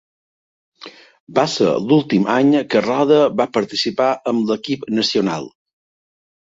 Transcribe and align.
Va 1.39 1.43
ser 1.57 1.67
l'últim 1.91 2.27
any 2.37 2.51
que 2.73 2.83
Rode 2.87 3.21
va 3.45 3.49
participar 3.61 4.11
amb 4.35 4.53
l'equip 4.53 4.93
nacional. 5.01 5.51